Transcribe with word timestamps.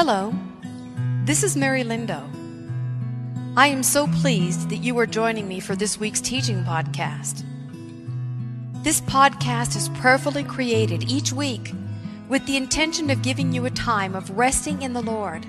Hello, 0.00 0.32
this 1.24 1.42
is 1.42 1.56
Mary 1.56 1.82
Lindow. 1.82 2.22
I 3.56 3.66
am 3.66 3.82
so 3.82 4.06
pleased 4.06 4.70
that 4.70 4.76
you 4.76 4.96
are 5.00 5.06
joining 5.06 5.48
me 5.48 5.58
for 5.58 5.74
this 5.74 5.98
week's 5.98 6.20
teaching 6.20 6.62
podcast. 6.62 7.42
This 8.84 9.00
podcast 9.00 9.74
is 9.74 9.88
prayerfully 9.88 10.44
created 10.44 11.10
each 11.10 11.32
week 11.32 11.72
with 12.28 12.46
the 12.46 12.56
intention 12.56 13.10
of 13.10 13.22
giving 13.22 13.52
you 13.52 13.66
a 13.66 13.70
time 13.70 14.14
of 14.14 14.30
resting 14.38 14.82
in 14.82 14.92
the 14.92 15.02
Lord 15.02 15.44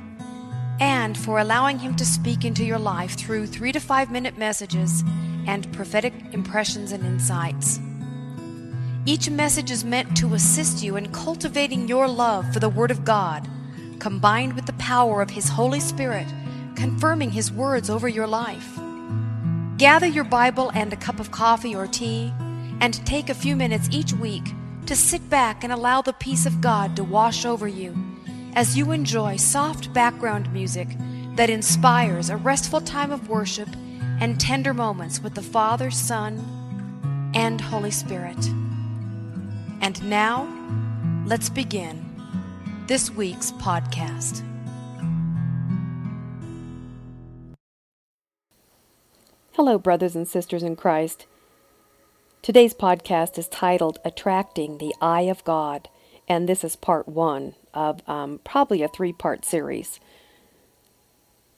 and 0.80 1.16
for 1.16 1.38
allowing 1.38 1.78
Him 1.78 1.96
to 1.98 2.04
speak 2.04 2.44
into 2.44 2.66
your 2.66 2.80
life 2.80 3.20
through 3.20 3.46
three 3.46 3.72
to 3.72 3.80
five 3.80 4.10
minute 4.10 4.40
messages 4.40 5.04
and 5.46 5.72
prophetic 5.74 6.14
impressions 6.32 6.92
and 6.92 7.06
insights. 7.06 7.80
Each 9.06 9.30
message 9.30 9.70
is 9.70 9.86
meant 9.86 10.18
to 10.18 10.34
assist 10.34 10.82
you 10.82 10.96
in 10.96 11.12
cultivating 11.12 11.88
your 11.88 12.08
love 12.08 12.52
for 12.52 12.60
the 12.60 12.68
Word 12.68 12.90
of 12.90 13.06
God, 13.06 13.48
combined 14.00 14.54
with 14.54 14.66
the 14.66 14.74
power 14.74 15.22
of 15.22 15.30
His 15.30 15.50
Holy 15.50 15.80
Spirit, 15.80 16.28
confirming 16.76 17.32
His 17.32 17.52
words 17.52 17.90
over 17.90 18.08
your 18.08 18.28
life. 18.28 18.80
Gather 19.78 20.08
your 20.08 20.24
Bible 20.24 20.72
and 20.74 20.92
a 20.92 20.98
cup 20.98 21.20
of 21.20 21.32
coffee 21.32 21.76
or 21.76 21.88
tea, 21.88 22.34
and 22.82 23.06
take 23.06 23.30
a 23.30 23.34
few 23.34 23.56
minutes 23.56 23.90
each 23.92 24.14
week 24.14 24.44
to 24.86 24.96
sit 24.96 25.30
back 25.30 25.64
and 25.64 25.72
allow 25.72 26.02
the 26.02 26.14
peace 26.14 26.46
of 26.46 26.62
God 26.62 26.96
to 26.96 27.04
wash 27.04 27.46
over 27.46 27.68
you 27.68 27.96
as 28.56 28.78
you 28.78 28.92
enjoy 28.92 29.36
soft 29.36 29.94
background 29.94 30.52
music 30.52 30.88
that 31.36 31.50
inspires 31.50 32.30
a 32.30 32.38
restful 32.38 32.82
time 32.82 33.12
of 33.12 33.30
worship 33.30 33.70
and 34.20 34.40
tender 34.40 34.74
moments 34.74 35.22
with 35.22 35.36
the 35.36 35.42
Father, 35.42 35.92
Son, 35.92 37.32
and 37.34 37.62
Holy 37.62 37.92
Spirit. 37.92 38.44
And 39.82 40.04
now, 40.04 40.48
let's 41.26 41.50
begin 41.50 42.09
this 42.90 43.12
week's 43.12 43.52
podcast. 43.52 44.42
Hello, 49.52 49.78
brothers 49.78 50.16
and 50.16 50.28
sisters 50.28 50.64
in 50.64 50.76
Christ. 50.76 51.28
Today's 52.42 52.74
podcast 52.74 53.38
is 53.38 53.48
titled 53.48 54.00
Attracting 54.04 54.80
the 54.80 54.96
Eye 55.00 55.22
of 55.30 55.44
God, 55.44 55.88
and 56.28 56.50
this 56.50 56.64
is 56.64 56.76
part 56.76 57.08
one 57.08 57.54
of 57.76 58.02
um, 58.10 58.40
probably 58.44 58.82
a 58.82 58.88
three 58.88 59.14
part 59.14 59.46
series. 59.46 60.00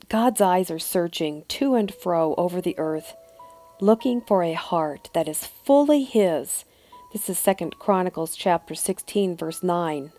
God's 0.09 0.41
eyes 0.41 0.69
are 0.69 0.79
searching 0.79 1.45
to 1.47 1.75
and 1.75 1.93
fro 1.93 2.35
over 2.35 2.59
the 2.59 2.77
earth, 2.77 3.15
looking 3.79 4.19
for 4.19 4.43
a 4.43 4.51
heart 4.51 5.09
that 5.13 5.29
is 5.29 5.45
fully 5.45 6.03
His 6.03 6.65
this 7.13 7.29
is 7.29 7.37
Second 7.37 7.77
Chronicles 7.77 8.37
chapter 8.37 8.73
16 8.73 9.37
verse 9.37 9.63
9. 9.63 10.11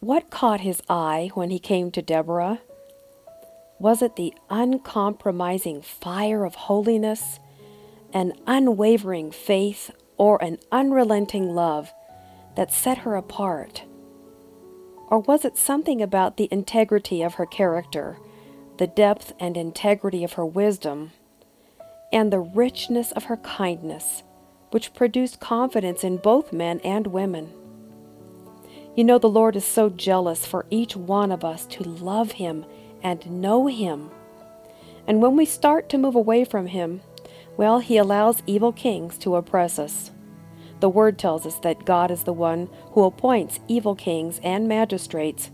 What 0.00 0.30
caught 0.30 0.60
his 0.60 0.82
eye 0.88 1.30
when 1.34 1.50
he 1.50 1.58
came 1.58 1.90
to 1.90 2.00
Deborah? 2.00 2.60
Was 3.78 4.00
it 4.00 4.16
the 4.16 4.32
uncompromising 4.48 5.82
fire 5.82 6.44
of 6.44 6.54
holiness, 6.54 7.38
an 8.12 8.32
unwavering 8.46 9.30
faith, 9.30 9.90
or 10.16 10.42
an 10.42 10.58
unrelenting 10.72 11.54
love 11.54 11.92
that 12.56 12.72
set 12.72 12.98
her 12.98 13.14
apart? 13.14 13.84
Or 15.08 15.18
was 15.18 15.44
it 15.44 15.58
something 15.58 16.00
about 16.00 16.38
the 16.38 16.48
integrity 16.50 17.20
of 17.22 17.34
her 17.34 17.46
character, 17.46 18.18
the 18.78 18.86
depth 18.86 19.34
and 19.38 19.56
integrity 19.56 20.24
of 20.24 20.32
her 20.34 20.46
wisdom, 20.46 21.12
and 22.10 22.32
the 22.32 22.40
richness 22.40 23.12
of 23.12 23.24
her 23.24 23.36
kindness 23.36 24.22
which 24.70 24.94
produced 24.94 25.40
confidence 25.40 26.04
in 26.04 26.16
both 26.16 26.52
men 26.52 26.80
and 26.80 27.08
women. 27.08 27.52
You 29.00 29.04
know, 29.04 29.16
the 29.16 29.30
Lord 29.30 29.56
is 29.56 29.64
so 29.64 29.88
jealous 29.88 30.44
for 30.44 30.66
each 30.68 30.94
one 30.94 31.32
of 31.32 31.42
us 31.42 31.64
to 31.68 31.82
love 31.82 32.32
Him 32.32 32.66
and 33.02 33.40
know 33.40 33.66
Him. 33.66 34.10
And 35.06 35.22
when 35.22 35.36
we 35.36 35.46
start 35.46 35.88
to 35.88 35.96
move 35.96 36.14
away 36.14 36.44
from 36.44 36.66
Him, 36.66 37.00
well, 37.56 37.78
He 37.78 37.96
allows 37.96 38.42
evil 38.46 38.72
kings 38.72 39.16
to 39.20 39.36
oppress 39.36 39.78
us. 39.78 40.10
The 40.80 40.90
Word 40.90 41.18
tells 41.18 41.46
us 41.46 41.58
that 41.60 41.86
God 41.86 42.10
is 42.10 42.24
the 42.24 42.34
one 42.34 42.68
who 42.92 43.04
appoints 43.04 43.58
evil 43.68 43.94
kings 43.94 44.38
and 44.42 44.68
magistrates, 44.68 45.50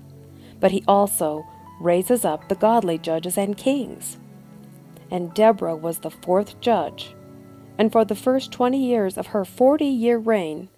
but 0.58 0.72
He 0.72 0.82
also 0.88 1.46
raises 1.80 2.24
up 2.24 2.48
the 2.48 2.56
godly 2.56 2.98
judges 2.98 3.38
and 3.38 3.56
kings. 3.56 4.18
And 5.08 5.32
Deborah 5.34 5.76
was 5.76 6.00
the 6.00 6.10
fourth 6.10 6.60
judge 6.60 7.14
and 7.78 7.92
for 7.92 8.04
the 8.04 8.16
first 8.16 8.50
twenty 8.50 8.84
years 8.84 9.16
of 9.16 9.28
her 9.28 9.44
forty 9.44 9.86
year 9.86 10.18
reign, 10.18 10.68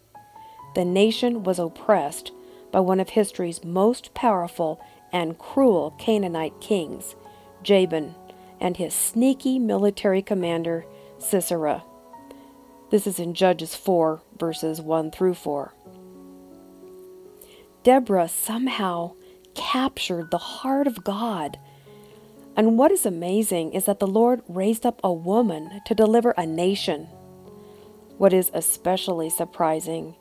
the 0.74 0.84
nation 0.84 1.44
was 1.44 1.58
oppressed 1.58 2.32
by 2.70 2.80
one 2.80 3.00
of 3.00 3.10
history's 3.10 3.64
most 3.64 4.14
powerful 4.14 4.80
and 5.12 5.38
cruel 5.38 5.94
Canaanite 5.98 6.60
kings, 6.60 7.16
Jabin, 7.62 8.14
and 8.60 8.76
his 8.76 8.94
sneaky 8.94 9.58
military 9.58 10.22
commander, 10.22 10.84
Sisera. 11.18 11.82
This 12.90 13.06
is 13.06 13.18
in 13.18 13.34
Judges 13.34 13.74
4, 13.74 14.22
verses 14.38 14.80
1 14.80 15.10
through 15.10 15.34
4. 15.34 15.74
Deborah 17.82 18.28
somehow 18.28 19.12
captured 19.54 20.30
the 20.30 20.38
heart 20.38 20.86
of 20.86 21.04
God 21.04 21.58
and 22.58 22.76
what 22.76 22.90
is 22.90 23.06
amazing 23.06 23.72
is 23.72 23.84
that 23.84 24.00
the 24.00 24.06
Lord 24.08 24.42
raised 24.48 24.84
up 24.84 25.00
a 25.04 25.12
woman 25.12 25.80
to 25.86 25.94
deliver 25.94 26.32
a 26.32 26.44
nation. 26.44 27.04
What 28.18 28.32
is 28.32 28.50
especially 28.52 29.30
surprising 29.30 30.16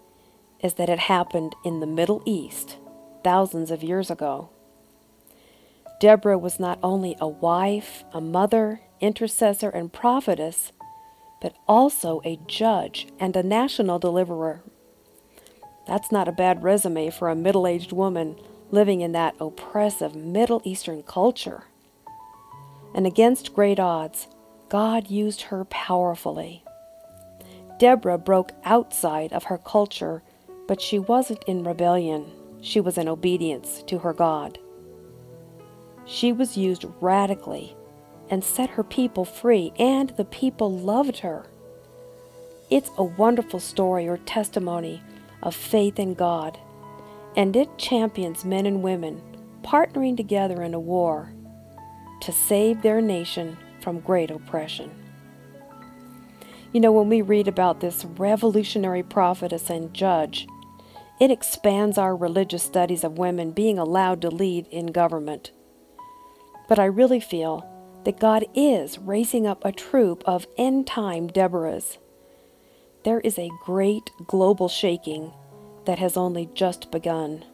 is 0.62 0.76
that 0.76 0.90
it 0.90 1.00
happened 1.00 1.56
in 1.64 1.80
the 1.80 1.88
Middle 1.88 2.22
East 2.26 2.78
thousands 3.24 3.72
of 3.72 3.84
years 3.84 4.10
ago. 4.10 4.50
Deborah 6.00 6.38
was 6.38 6.60
not 6.60 6.80
only 6.84 7.16
a 7.20 7.28
wife, 7.28 8.04
a 8.14 8.22
mother, 8.22 8.82
intercessor, 9.02 9.70
and 9.70 9.92
prophetess, 9.92 10.72
but 11.42 11.56
also 11.68 12.22
a 12.24 12.40
judge 12.48 13.08
and 13.20 13.36
a 13.36 13.44
national 13.44 14.00
deliverer. 14.00 14.62
That's 15.86 16.12
not 16.12 16.28
a 16.28 16.32
bad 16.34 16.64
resume 16.64 17.10
for 17.10 17.30
a 17.30 17.36
middle 17.36 17.68
aged 17.68 17.92
woman 17.92 18.38
living 18.72 19.02
in 19.02 19.14
that 19.14 19.36
oppressive 19.40 20.16
Middle 20.16 20.62
Eastern 20.66 21.04
culture 21.04 21.66
and 22.98 23.06
against 23.06 23.54
great 23.54 23.80
odds, 23.80 24.28
God 24.70 25.10
used 25.10 25.44
her 25.44 25.66
powerfully. 25.66 26.64
Deborah 27.78 28.18
broke 28.18 28.52
outside 28.66 29.32
of 29.32 29.46
her 29.46 29.58
culture, 29.60 30.24
but 30.68 30.82
she 30.82 31.00
wasn't 31.00 31.44
in 31.46 31.64
rebellion. 31.64 32.26
She 32.62 32.80
was 32.80 32.98
in 32.98 33.08
obedience 33.08 33.84
to 33.88 34.00
her 34.00 34.14
God. 34.14 34.60
She 36.06 36.32
was 36.32 36.58
used 36.58 36.86
radically 37.02 37.76
and 38.30 38.44
set 38.44 38.72
her 38.72 38.84
people 38.84 39.26
free, 39.26 39.72
and 39.80 40.10
the 40.12 40.26
people 40.26 40.72
loved 40.72 41.20
her. 41.20 41.46
It's 42.70 42.92
a 42.98 43.04
wonderful 43.04 43.62
story 43.62 44.08
or 44.08 44.18
testimony 44.18 45.02
of 45.42 45.56
faith 45.56 45.98
in 45.98 46.14
God, 46.14 46.60
and 47.36 47.56
it 47.56 47.78
champions 47.78 48.44
men 48.44 48.66
and 48.66 48.84
women 48.84 49.22
partnering 49.64 50.18
together 50.18 50.62
in 50.62 50.74
a 50.74 50.80
war 50.80 51.32
to 52.22 52.32
save 52.32 52.82
their 52.82 53.00
nation 53.00 53.58
from 53.82 54.00
great 54.00 54.32
oppression. 54.32 54.92
You 56.74 56.82
know, 56.82 56.92
when 56.92 57.08
we 57.08 57.22
read 57.22 57.48
about 57.48 57.80
this 57.80 58.04
revolutionary 58.04 59.04
prophetess 59.04 59.70
and 59.70 59.94
judge, 59.94 60.48
it 61.20 61.32
expands 61.32 61.98
our 61.98 62.16
religious 62.16 62.64
studies 62.64 63.04
of 63.04 63.18
women 63.18 63.52
being 63.52 63.80
allowed 63.80 64.22
to 64.22 64.30
lead 64.30 64.68
in 64.68 64.88
government. 64.88 65.52
But 66.68 66.80
I 66.80 66.86
really 66.86 67.20
feel 67.20 67.66
that 68.06 68.20
God 68.20 68.46
is 68.54 69.00
raising 69.00 69.48
up 69.48 69.64
a 69.66 69.72
troop 69.72 70.24
of 70.26 70.48
end 70.58 70.88
time 70.88 71.30
Deborahs. 71.30 71.98
There 73.04 73.20
is 73.22 73.40
a 73.40 73.50
great 73.64 74.12
global 74.28 74.70
shaking 74.70 75.34
that 75.86 76.00
has 76.00 76.18
only 76.18 76.50
just 76.54 76.92
begun. 76.92 77.46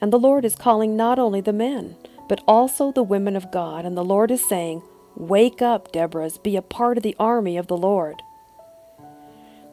And 0.00 0.12
the 0.12 0.18
Lord 0.18 0.44
is 0.44 0.56
calling 0.56 0.96
not 0.96 1.18
only 1.18 1.40
the 1.40 1.52
men, 1.52 1.96
but 2.28 2.42
also 2.46 2.90
the 2.90 3.02
women 3.02 3.36
of 3.36 3.52
God. 3.52 3.84
And 3.84 3.96
the 3.96 4.04
Lord 4.04 4.30
is 4.30 4.46
saying, 4.46 4.82
Wake 5.14 5.62
up, 5.62 5.92
Deborahs, 5.92 6.42
be 6.42 6.56
a 6.56 6.62
part 6.62 6.96
of 6.96 7.02
the 7.02 7.16
army 7.18 7.56
of 7.56 7.68
the 7.68 7.76
Lord. 7.76 8.22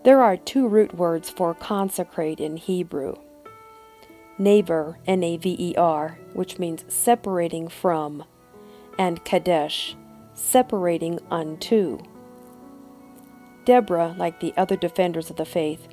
There 0.04 0.22
are 0.22 0.36
two 0.36 0.68
root 0.68 0.94
words 0.96 1.30
for 1.30 1.54
consecrate 1.54 2.42
in 2.42 2.58
Hebrew 2.58 3.16
Naver, 4.38 4.98
N 5.08 5.24
A 5.24 5.38
V 5.38 5.56
E 5.58 5.76
R, 5.78 6.18
which 6.34 6.60
means 6.60 6.84
separating 6.90 7.70
from, 7.70 8.26
and 9.00 9.24
Kadesh, 9.24 9.96
separating 10.34 11.20
unto. 11.32 12.00
Deborah, 13.64 14.14
like 14.18 14.42
the 14.42 14.54
other 14.58 14.76
defenders 14.76 15.30
of 15.30 15.38
the 15.38 15.46
faith, 15.46 15.88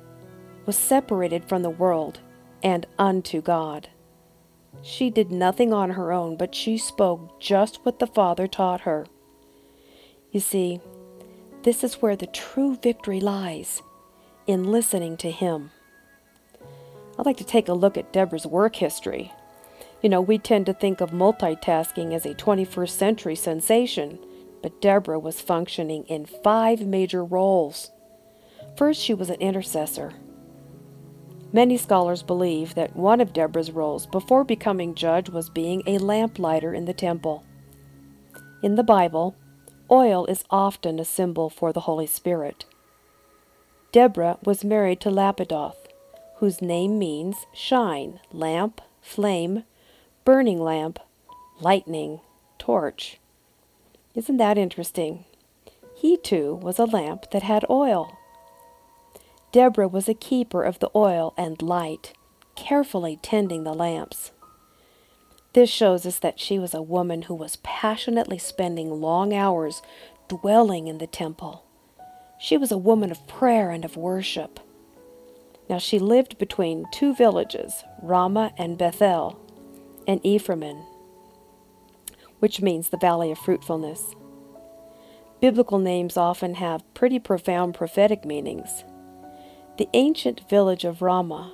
was 0.65 0.75
separated 0.75 1.45
from 1.45 1.61
the 1.61 1.69
world 1.69 2.19
and 2.61 2.85
unto 2.99 3.41
God. 3.41 3.87
She 4.81 5.09
did 5.09 5.31
nothing 5.31 5.71
on 5.71 5.91
her 5.91 6.11
own, 6.11 6.35
but 6.35 6.53
she 6.53 6.77
spoke 6.77 7.39
just 7.39 7.85
what 7.85 7.99
the 7.99 8.07
Father 8.07 8.47
taught 8.47 8.81
her. 8.81 9.05
You 10.31 10.41
see, 10.41 10.81
this 11.63 11.81
is 11.81 12.01
where 12.01 12.17
the 12.17 12.27
true 12.27 12.75
victory 12.75 13.21
lies 13.21 13.81
in 14.47 14.71
listening 14.71 15.17
to 15.17 15.31
Him. 15.31 15.71
I'd 17.17 17.25
like 17.25 17.37
to 17.37 17.43
take 17.43 17.67
a 17.67 17.73
look 17.73 17.97
at 17.97 18.13
Deborah's 18.13 18.45
work 18.45 18.75
history. 18.75 19.31
You 20.01 20.09
know, 20.09 20.21
we 20.21 20.37
tend 20.37 20.65
to 20.65 20.73
think 20.73 21.01
of 21.01 21.11
multitasking 21.11 22.13
as 22.13 22.25
a 22.25 22.33
21st 22.33 22.89
century 22.89 23.35
sensation, 23.35 24.17
but 24.63 24.81
Deborah 24.81 25.19
was 25.19 25.41
functioning 25.41 26.03
in 26.05 26.25
five 26.25 26.85
major 26.85 27.23
roles. 27.23 27.91
First, 28.75 29.01
she 29.01 29.13
was 29.13 29.29
an 29.29 29.39
intercessor. 29.39 30.13
Many 31.53 31.77
scholars 31.77 32.23
believe 32.23 32.75
that 32.75 32.95
one 32.95 33.19
of 33.19 33.33
Deborah's 33.33 33.71
roles 33.71 34.05
before 34.07 34.45
becoming 34.45 34.95
judge 34.95 35.29
was 35.29 35.49
being 35.49 35.83
a 35.85 35.97
lamplighter 35.97 36.73
in 36.73 36.85
the 36.85 36.93
temple. 36.93 37.43
In 38.63 38.75
the 38.75 38.83
Bible, 38.83 39.35
oil 39.91 40.25
is 40.25 40.45
often 40.49 40.99
a 40.99 41.05
symbol 41.05 41.49
for 41.49 41.73
the 41.73 41.81
Holy 41.81 42.07
Spirit. 42.07 42.65
Deborah 43.91 44.37
was 44.45 44.63
married 44.63 45.01
to 45.01 45.09
Lapidoth, 45.09 45.87
whose 46.37 46.61
name 46.61 46.97
means 46.97 47.45
shine, 47.53 48.21
lamp, 48.31 48.79
flame, 49.01 49.63
burning 50.23 50.61
lamp, 50.61 50.97
lightning, 51.59 52.21
torch. 52.57 53.19
Isn't 54.15 54.37
that 54.37 54.57
interesting? 54.57 55.25
He 55.93 56.15
too 56.15 56.55
was 56.55 56.79
a 56.79 56.85
lamp 56.85 57.31
that 57.31 57.43
had 57.43 57.65
oil. 57.69 58.17
Deborah 59.51 59.89
was 59.89 60.07
a 60.07 60.13
keeper 60.13 60.63
of 60.63 60.79
the 60.79 60.89
oil 60.95 61.33
and 61.35 61.61
light, 61.61 62.13
carefully 62.55 63.19
tending 63.21 63.65
the 63.65 63.73
lamps. 63.73 64.31
This 65.51 65.69
shows 65.69 66.05
us 66.05 66.17
that 66.19 66.39
she 66.39 66.57
was 66.57 66.73
a 66.73 66.81
woman 66.81 67.23
who 67.23 67.35
was 67.35 67.57
passionately 67.57 68.37
spending 68.37 69.01
long 69.01 69.33
hours 69.33 69.81
dwelling 70.29 70.87
in 70.87 70.97
the 70.97 71.07
temple. 71.07 71.65
She 72.41 72.57
was 72.57 72.71
a 72.71 72.77
woman 72.77 73.11
of 73.11 73.27
prayer 73.27 73.69
and 73.69 73.85
of 73.85 73.95
worship. 73.95 74.59
Now 75.69 75.77
she 75.77 75.99
lived 75.99 76.37
between 76.37 76.85
two 76.91 77.13
villages, 77.13 77.83
Ramah 78.01 78.53
and 78.57 78.77
Bethel, 78.77 79.39
and 80.07 80.19
Ephraim, 80.25 80.77
which 82.39 82.61
means 82.61 82.89
the 82.89 82.97
valley 82.97 83.31
of 83.31 83.37
fruitfulness. 83.37 84.15
Biblical 85.39 85.79
names 85.79 86.17
often 86.17 86.55
have 86.55 86.93
pretty 86.93 87.19
profound 87.19 87.75
prophetic 87.75 88.25
meanings. 88.25 88.83
The 89.77 89.89
ancient 89.93 90.49
village 90.49 90.83
of 90.83 91.01
Ramah 91.01 91.53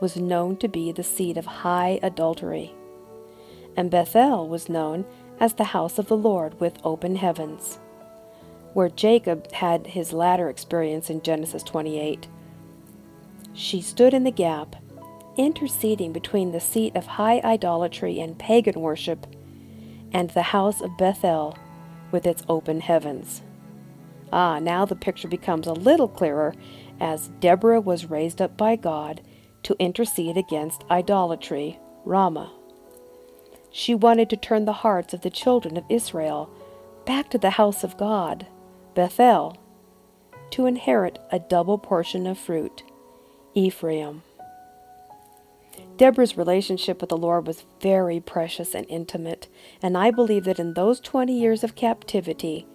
was 0.00 0.16
known 0.16 0.56
to 0.58 0.68
be 0.68 0.92
the 0.92 1.02
seat 1.02 1.36
of 1.36 1.46
high 1.46 1.98
idolatry 2.02 2.74
and 3.76 3.90
Bethel 3.90 4.48
was 4.48 4.68
known 4.68 5.04
as 5.38 5.54
the 5.54 5.64
house 5.64 5.98
of 5.98 6.08
the 6.08 6.16
Lord 6.16 6.58
with 6.58 6.78
open 6.82 7.16
heavens, 7.16 7.78
where 8.76 8.90
Jacob 8.90 9.50
had 9.52 9.86
his 9.86 10.12
ladder 10.12 10.50
experience 10.50 11.08
in 11.08 11.22
Genesis 11.22 11.62
28. 11.62 12.28
She 13.54 13.80
stood 13.80 14.12
in 14.12 14.24
the 14.24 14.30
gap, 14.30 14.76
interceding 15.38 16.12
between 16.12 16.52
the 16.52 16.60
seat 16.60 16.94
of 16.94 17.06
high 17.06 17.40
idolatry 17.42 18.20
and 18.20 18.38
pagan 18.38 18.78
worship 18.78 19.26
and 20.12 20.28
the 20.28 20.42
house 20.42 20.82
of 20.82 20.98
Bethel 20.98 21.56
with 22.12 22.26
its 22.26 22.42
open 22.50 22.80
heavens. 22.80 23.40
Ah, 24.30 24.58
now 24.58 24.84
the 24.84 24.94
picture 24.94 25.26
becomes 25.26 25.66
a 25.66 25.72
little 25.72 26.08
clearer 26.08 26.54
as 27.00 27.28
Deborah 27.40 27.80
was 27.80 28.10
raised 28.10 28.42
up 28.42 28.58
by 28.58 28.76
God 28.76 29.22
to 29.62 29.74
intercede 29.78 30.36
against 30.36 30.84
idolatry, 30.90 31.78
Ramah. 32.04 32.52
She 33.70 33.94
wanted 33.94 34.28
to 34.28 34.36
turn 34.36 34.66
the 34.66 34.74
hearts 34.84 35.14
of 35.14 35.22
the 35.22 35.30
children 35.30 35.78
of 35.78 35.84
Israel 35.88 36.50
back 37.06 37.30
to 37.30 37.38
the 37.38 37.50
house 37.50 37.82
of 37.82 37.96
God, 37.96 38.46
Bethel, 38.96 39.58
to 40.52 40.64
inherit 40.64 41.18
a 41.30 41.38
double 41.38 41.76
portion 41.76 42.26
of 42.26 42.38
fruit, 42.38 42.82
Ephraim. 43.52 44.22
Deborah's 45.98 46.38
relationship 46.38 47.02
with 47.02 47.10
the 47.10 47.16
Lord 47.18 47.46
was 47.46 47.66
very 47.82 48.20
precious 48.20 48.74
and 48.74 48.86
intimate, 48.88 49.48
and 49.82 49.98
I 49.98 50.10
believe 50.10 50.44
that 50.44 50.58
in 50.58 50.72
those 50.72 50.98
20 51.00 51.38
years 51.38 51.62
of 51.62 51.74
captivity, 51.74 52.66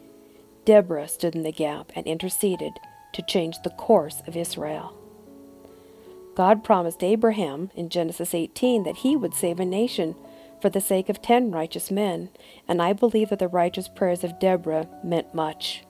Deborah 0.63 1.07
stood 1.07 1.35
in 1.35 1.41
the 1.41 1.51
gap 1.51 1.91
and 1.95 2.05
interceded 2.05 2.73
to 3.13 3.23
change 3.23 3.55
the 3.63 3.71
course 3.71 4.21
of 4.27 4.37
Israel. 4.37 4.95
God 6.35 6.63
promised 6.63 7.03
Abraham 7.03 7.71
in 7.73 7.89
Genesis 7.89 8.35
18 8.35 8.83
that 8.83 8.97
he 8.97 9.15
would 9.15 9.33
save 9.33 9.59
a 9.59 9.65
nation 9.65 10.15
for 10.61 10.69
the 10.69 10.81
sake 10.81 11.09
of 11.09 11.23
ten 11.23 11.49
righteous 11.49 11.89
men, 11.89 12.29
and 12.67 12.79
I 12.79 12.93
believe 12.93 13.29
that 13.29 13.39
the 13.39 13.47
righteous 13.47 13.87
prayers 13.87 14.23
of 14.23 14.39
Deborah 14.39 14.87
meant 15.03 15.33
much. 15.33 15.83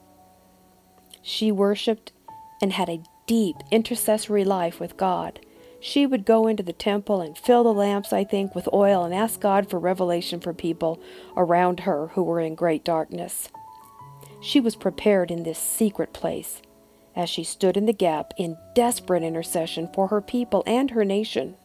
She 1.22 1.52
worshiped 1.52 2.12
and 2.62 2.74
had 2.74 2.90
a 2.90 3.04
deep 3.26 3.56
intercessory 3.72 4.44
life 4.44 4.80
with 4.80 4.98
God. 4.98 5.40
She 5.80 6.06
would 6.06 6.26
go 6.26 6.48
into 6.48 6.64
the 6.64 6.74
temple 6.74 7.22
and 7.22 7.38
fill 7.38 7.64
the 7.64 7.74
lamps, 7.74 8.14
I 8.14 8.24
think, 8.24 8.54
with 8.54 8.70
oil 8.72 9.04
and 9.04 9.14
ask 9.14 9.40
God 9.40 9.70
for 9.70 9.80
revelation 9.80 10.40
for 10.40 10.54
people 10.54 11.02
around 11.36 11.82
her 11.82 12.08
who 12.08 12.24
were 12.24 12.40
in 12.40 12.56
great 12.56 12.84
darkness. 12.84 13.50
She 14.42 14.60
was 14.60 14.76
prepared 14.76 15.32
in 15.32 15.44
this 15.44 15.60
secret 15.60 16.14
place 16.14 16.62
as 17.16 17.30
she 17.30 17.44
stood 17.44 17.78
in 17.78 17.86
the 17.86 17.94
gap 17.94 18.34
in 18.38 18.58
desperate 18.74 19.24
intercession 19.24 19.90
for 19.94 20.08
her 20.08 20.22
people 20.22 20.64
and 20.66 20.92
her 20.92 21.04
nation. 21.04 21.56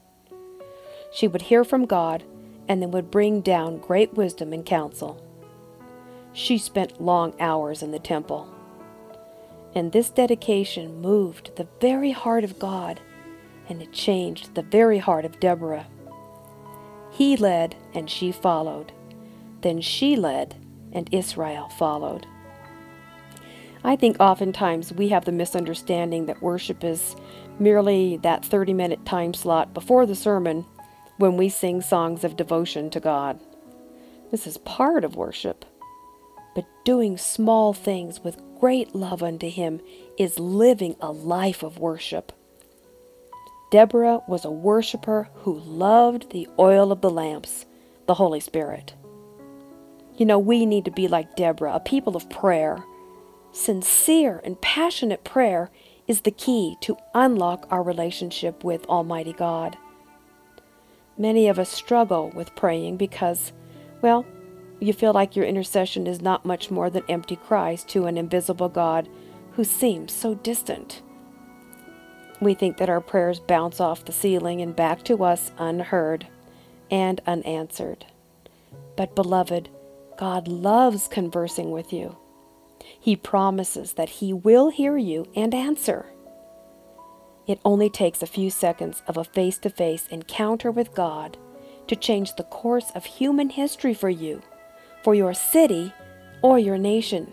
She 1.12 1.28
would 1.28 1.42
hear 1.42 1.64
from 1.64 1.86
God 1.86 2.24
and 2.68 2.82
then 2.82 2.90
would 2.90 3.10
bring 3.10 3.40
down 3.40 3.78
great 3.78 4.14
wisdom 4.14 4.52
and 4.52 4.64
counsel. 4.64 5.22
She 6.32 6.58
spent 6.58 7.00
long 7.00 7.34
hours 7.40 7.82
in 7.82 7.92
the 7.92 7.98
temple. 7.98 8.48
And 9.76 9.92
this 9.92 10.08
dedication 10.08 11.02
moved 11.02 11.54
the 11.56 11.68
very 11.82 12.10
heart 12.10 12.44
of 12.44 12.58
God, 12.58 12.98
and 13.68 13.82
it 13.82 13.92
changed 13.92 14.54
the 14.54 14.62
very 14.62 14.96
heart 14.96 15.26
of 15.26 15.38
Deborah. 15.38 15.86
He 17.12 17.36
led, 17.36 17.76
and 17.92 18.08
she 18.08 18.32
followed. 18.32 18.92
Then 19.60 19.82
she 19.82 20.16
led, 20.16 20.54
and 20.92 21.12
Israel 21.12 21.68
followed. 21.68 22.26
I 23.84 23.96
think 23.96 24.16
oftentimes 24.18 24.94
we 24.94 25.08
have 25.08 25.26
the 25.26 25.32
misunderstanding 25.32 26.24
that 26.24 26.40
worship 26.40 26.82
is 26.82 27.14
merely 27.58 28.16
that 28.22 28.46
30 28.46 28.72
minute 28.72 29.04
time 29.04 29.34
slot 29.34 29.74
before 29.74 30.06
the 30.06 30.14
sermon 30.14 30.64
when 31.18 31.36
we 31.36 31.50
sing 31.50 31.82
songs 31.82 32.24
of 32.24 32.38
devotion 32.38 32.88
to 32.90 32.98
God. 32.98 33.38
This 34.30 34.46
is 34.46 34.56
part 34.56 35.04
of 35.04 35.16
worship. 35.16 35.66
But 36.54 36.64
doing 36.86 37.18
small 37.18 37.74
things 37.74 38.24
with 38.24 38.40
great 38.60 38.94
love 38.94 39.22
unto 39.22 39.48
Him 39.48 39.80
is 40.18 40.38
living 40.38 40.96
a 41.00 41.10
life 41.10 41.62
of 41.62 41.78
worship. 41.78 42.32
Deborah 43.70 44.20
was 44.28 44.44
a 44.44 44.50
worshiper 44.50 45.28
who 45.42 45.58
loved 45.58 46.30
the 46.30 46.48
oil 46.58 46.92
of 46.92 47.00
the 47.00 47.10
lamps, 47.10 47.66
the 48.06 48.14
Holy 48.14 48.40
Spirit. 48.40 48.94
You 50.16 50.24
know, 50.24 50.38
we 50.38 50.64
need 50.64 50.84
to 50.84 50.90
be 50.90 51.08
like 51.08 51.36
Deborah, 51.36 51.74
a 51.74 51.80
people 51.80 52.16
of 52.16 52.30
prayer. 52.30 52.82
Sincere 53.52 54.40
and 54.44 54.60
passionate 54.60 55.24
prayer 55.24 55.70
is 56.06 56.22
the 56.22 56.30
key 56.30 56.76
to 56.82 56.96
unlock 57.14 57.66
our 57.70 57.82
relationship 57.82 58.62
with 58.62 58.86
Almighty 58.86 59.32
God. 59.32 59.76
Many 61.18 61.48
of 61.48 61.58
us 61.58 61.68
struggle 61.68 62.30
with 62.34 62.54
praying 62.54 62.98
because, 62.98 63.52
well, 64.02 64.24
you 64.80 64.92
feel 64.92 65.12
like 65.12 65.36
your 65.36 65.46
intercession 65.46 66.06
is 66.06 66.20
not 66.20 66.44
much 66.44 66.70
more 66.70 66.90
than 66.90 67.02
empty 67.08 67.36
cries 67.36 67.84
to 67.84 68.06
an 68.06 68.18
invisible 68.18 68.68
God 68.68 69.08
who 69.52 69.64
seems 69.64 70.12
so 70.12 70.34
distant. 70.34 71.02
We 72.40 72.54
think 72.54 72.76
that 72.76 72.90
our 72.90 73.00
prayers 73.00 73.40
bounce 73.40 73.80
off 73.80 74.04
the 74.04 74.12
ceiling 74.12 74.60
and 74.60 74.76
back 74.76 75.02
to 75.04 75.24
us 75.24 75.50
unheard 75.58 76.26
and 76.90 77.20
unanswered. 77.26 78.04
But, 78.96 79.14
beloved, 79.14 79.70
God 80.18 80.48
loves 80.48 81.08
conversing 81.08 81.70
with 81.70 81.92
you. 81.92 82.16
He 83.00 83.16
promises 83.16 83.94
that 83.94 84.08
He 84.08 84.32
will 84.32 84.68
hear 84.70 84.96
you 84.96 85.26
and 85.34 85.54
answer. 85.54 86.06
It 87.46 87.60
only 87.64 87.88
takes 87.88 88.22
a 88.22 88.26
few 88.26 88.50
seconds 88.50 89.02
of 89.06 89.16
a 89.16 89.24
face 89.24 89.58
to 89.58 89.70
face 89.70 90.06
encounter 90.08 90.70
with 90.70 90.94
God 90.94 91.38
to 91.86 91.96
change 91.96 92.34
the 92.34 92.44
course 92.44 92.90
of 92.94 93.04
human 93.04 93.50
history 93.50 93.94
for 93.94 94.10
you, 94.10 94.42
for 95.06 95.14
your 95.14 95.34
city, 95.34 95.94
or 96.42 96.58
your 96.58 96.76
nation. 96.76 97.32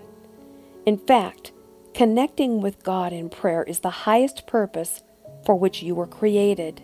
In 0.85 0.95
fact, 0.95 1.51
connecting 1.95 2.61
with 2.61 2.83
God 2.83 3.11
in 3.11 3.31
prayer 3.31 3.63
is 3.63 3.79
the 3.79 4.05
highest 4.05 4.45
purpose 4.45 5.01
for 5.43 5.55
which 5.55 5.81
you 5.81 5.95
were 5.95 6.05
created. 6.05 6.83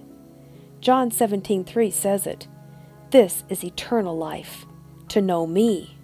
John 0.82 1.12
17:3 1.12 1.92
says 1.92 2.26
it. 2.26 2.48
This 3.12 3.44
is 3.50 3.64
eternal 3.64 4.18
life, 4.18 4.66
to 5.10 5.22
know 5.22 5.46
me. 5.46 5.96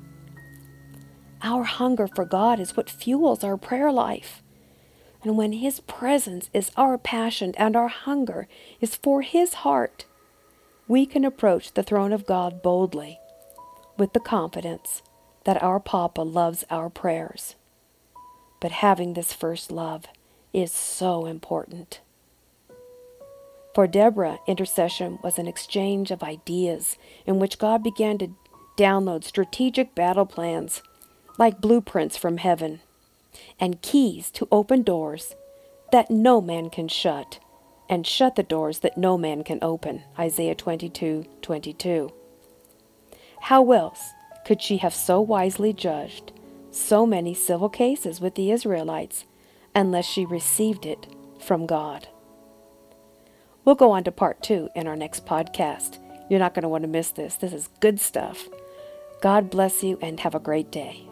Our 1.42 1.64
hunger 1.64 2.08
for 2.08 2.24
God 2.24 2.60
is 2.60 2.78
what 2.78 2.88
fuels 2.88 3.44
our 3.44 3.58
prayer 3.58 3.92
life. 3.92 4.44
And 5.24 5.36
when 5.36 5.54
His 5.54 5.80
presence 5.80 6.52
is 6.54 6.70
our 6.78 7.00
passion 7.00 7.56
and 7.58 7.76
our 7.76 7.88
hunger 7.88 8.48
is 8.80 8.96
for 8.96 9.24
His 9.24 9.66
heart, 9.66 10.06
we 10.88 11.08
can 11.08 11.26
approach 11.26 11.74
the 11.74 11.82
throne 11.82 12.14
of 12.14 12.28
God 12.28 12.62
boldly 12.62 13.18
with 13.98 14.14
the 14.14 14.20
confidence 14.20 15.02
that 15.46 15.62
our 15.62 15.80
Papa 15.80 16.22
loves 16.22 16.64
our 16.70 16.90
prayers. 16.90 17.56
But 18.60 18.72
having 18.72 19.14
this 19.14 19.34
first 19.34 19.72
love 19.72 20.06
is 20.54 20.72
so 20.72 21.26
important. 21.26 22.02
For 23.74 23.88
Deborah, 23.88 24.40
intercession 24.48 25.20
was 25.22 25.38
an 25.38 25.48
exchange 25.48 26.10
of 26.10 26.24
ideas 26.24 26.98
in 27.26 27.40
which 27.40 27.60
God 27.60 27.84
began 27.84 28.18
to 28.20 28.34
download 28.78 29.24
strategic 29.24 29.94
battle 29.94 30.26
plans 30.26 30.82
like 31.38 31.62
blueprints 31.62 32.16
from 32.16 32.38
heaven 32.38 32.80
and 33.60 33.82
keys 33.82 34.32
to 34.32 34.48
open 34.52 34.82
doors 34.82 35.36
that 35.92 36.10
no 36.10 36.40
man 36.42 36.70
can 36.70 36.88
shut 36.88 37.40
and 37.90 38.08
shut 38.08 38.36
the 38.36 38.44
doors 38.44 38.80
that 38.80 38.98
no 38.98 39.18
man 39.18 39.44
can 39.44 39.60
open. 39.62 40.04
Isaiah 40.18 40.56
22 40.56 41.26
22. 41.42 42.12
How 43.46 43.72
else 43.74 44.16
could 44.44 44.60
she 44.60 44.78
have 44.78 44.96
so 44.96 45.22
wisely 45.22 45.72
judged 45.72 46.32
so 46.72 47.06
many 47.06 47.36
civil 47.36 47.70
cases 47.70 48.20
with 48.20 48.34
the 48.34 48.50
Israelites 48.50 49.26
unless 49.76 50.06
she 50.06 50.26
received 50.26 50.84
it 50.84 51.06
from 51.40 51.68
God? 51.68 52.08
We'll 53.64 53.76
go 53.76 53.92
on 53.92 54.04
to 54.06 54.12
part 54.12 54.42
two 54.42 54.70
in 54.74 54.88
our 54.88 54.96
next 54.96 55.28
podcast. 55.28 56.00
You're 56.28 56.40
not 56.40 56.56
going 56.56 56.64
to 56.64 56.70
want 56.70 56.86
to 56.86 56.88
miss 56.88 57.10
this. 57.12 57.36
This 57.36 57.54
is 57.54 57.70
good 57.82 58.00
stuff. 58.00 58.48
God 59.22 59.52
bless 59.52 59.84
you 59.84 60.00
and 60.02 60.20
have 60.22 60.34
a 60.34 60.40
great 60.40 60.72
day. 60.72 61.08